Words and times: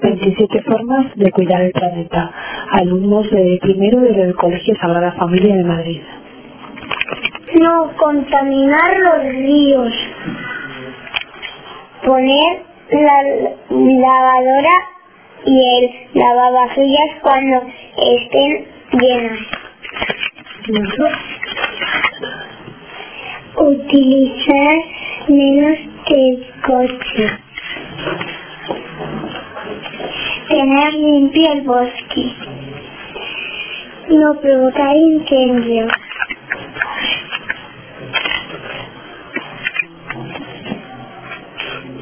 27 0.00 0.62
formas 0.62 1.14
de 1.16 1.30
cuidar 1.30 1.62
el 1.62 1.72
planeta. 1.72 2.32
Alumnos 2.72 3.30
de 3.30 3.58
primero 3.60 4.00
del 4.00 4.34
Colegio 4.34 4.74
Sagrada 4.80 5.12
Familia 5.12 5.56
de 5.56 5.64
Madrid. 5.64 6.00
No 7.60 7.92
contaminar 7.96 8.98
los 8.98 9.22
ríos. 9.34 9.92
Poner 12.04 12.62
la 12.90 13.22
lavadora 13.78 14.70
y 15.44 15.60
el 15.60 15.90
lavavajillas 16.14 17.20
cuando 17.22 17.62
estén 17.96 18.66
llenas. 18.92 19.38
Utilizar 23.56 24.78
menos 25.28 25.78
el 26.06 26.46
coche. 26.66 27.49
Tener 30.50 30.94
limpio 30.94 31.52
el 31.52 31.60
bosque. 31.60 32.24
No 34.08 34.34
provocar 34.40 34.96
incendios. 34.96 35.92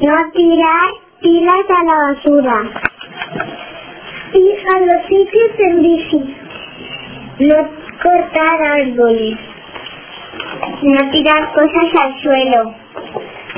No 0.01 0.31
tirar 0.33 0.89
pilas 1.21 1.65
a 1.69 1.83
la 1.83 1.95
basura. 2.07 2.63
Y 4.33 4.51
a 4.67 4.79
los 4.79 5.05
sitios 5.05 5.51
en 5.59 5.81
bici. 5.83 6.35
No 7.41 7.69
cortar 8.01 8.63
árboles. 8.63 9.37
No 10.81 11.11
tirar 11.11 11.53
cosas 11.53 12.01
al 12.01 12.21
suelo. 12.23 12.73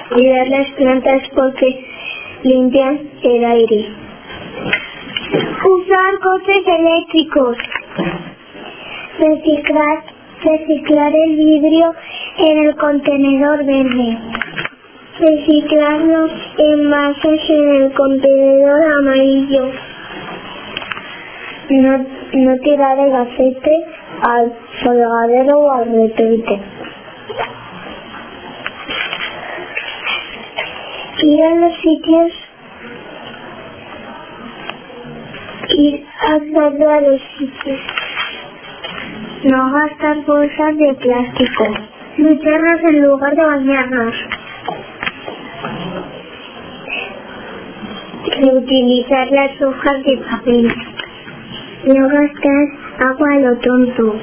Cuidar 0.10 0.48
las 0.50 0.70
plantas 0.72 1.22
porque 1.34 1.86
limpian 2.44 3.10
el 3.24 3.46
aire. 3.46 4.01
Usar 5.64 6.20
coches 6.20 6.64
eléctricos. 6.66 7.56
Reciclar, 9.20 10.04
reciclar 10.44 11.14
el 11.14 11.36
vidrio 11.36 11.94
en 12.40 12.58
el 12.66 12.76
contenedor 12.78 13.64
verde. 13.64 14.18
Reciclar 15.20 16.00
los 16.02 16.32
envases 16.58 17.50
en 17.50 17.76
el 17.76 17.94
contenedor 17.94 18.84
amarillo. 19.02 19.72
No, 21.70 22.06
no 22.34 22.58
tirar 22.64 22.98
el 22.98 23.16
aceite 23.16 23.86
al 24.24 24.54
fregadero 24.82 25.60
o 25.60 25.72
al 25.74 25.86
retrete. 25.86 26.60
Ir 31.22 31.44
a 31.44 31.56
los 31.56 31.76
sitios 31.82 32.51
ir 35.82 36.06
andando 36.28 36.90
a 36.90 37.02
los 37.02 37.22
sitios. 37.38 37.80
No 39.44 39.72
gastar 39.74 40.26
bolsas 40.26 40.78
de 40.78 40.94
plástico. 40.94 41.66
Ducharnos 42.18 42.82
en 42.90 43.02
lugar 43.04 43.36
de 43.36 43.46
bañarnos. 43.46 44.16
Reutilizar 48.40 49.32
las 49.32 49.62
hojas 49.62 50.04
de 50.04 50.18
papel. 50.18 50.76
No 51.86 52.08
gastar 52.08 52.64
agua 53.00 53.34
a 53.34 53.40
lo 53.40 53.58
tonto. 53.58 54.16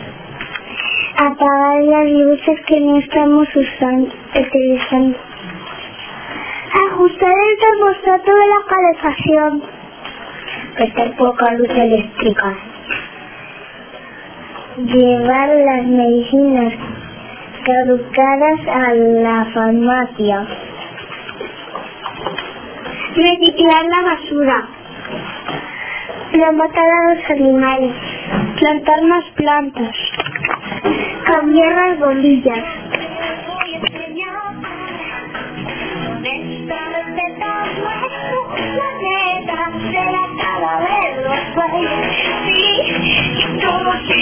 Apagar 1.17 1.83
las 1.83 2.11
luces 2.11 2.61
que 2.67 2.81
no 2.81 2.97
estamos 2.99 3.49
usando, 3.57 4.09
utilizando. 4.39 5.19
Ajustar 6.87 7.33
el 7.51 7.59
termostato 7.59 8.31
de 8.33 8.47
la 8.47 8.61
calefacción. 8.69 9.78
Prestar 10.79 11.17
poca 11.17 11.55
luz 11.55 11.71
eléctrica. 11.71 12.55
Llevar 14.77 15.49
las 15.49 15.87
medicinas 15.87 16.73
caducadas 17.65 18.61
a 18.69 18.95
la 18.95 19.45
farmacia. 19.53 20.47
Reciclar 23.17 23.85
la 23.87 24.03
basura. 24.03 24.69
Matar 26.53 26.87
a 26.87 27.15
los 27.15 27.31
animales. 27.31 27.95
Plantar 28.61 29.03
más 29.03 29.25
plantas. 29.35 29.97
Cambiar 31.25 31.73
las 31.75 31.99
bombillas. 31.99 32.78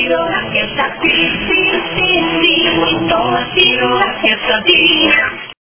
Todo 0.06 0.22
ha 0.22 0.26
sido 0.26 0.26
gracias 0.26 0.78
a 0.78 1.00
ti, 1.00 1.08
sí, 1.08 2.20
sí, 2.40 2.68
sí, 2.84 2.98
todo 3.08 3.34
ha 3.34 3.54
sido 3.54 3.96
gracias 3.96 4.40
a 4.54 4.62
ti. 4.62 5.45